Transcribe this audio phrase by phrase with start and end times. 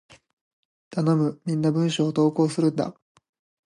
[0.89, 1.39] 頼む！
[1.45, 2.95] みんな文章を投稿するんだ！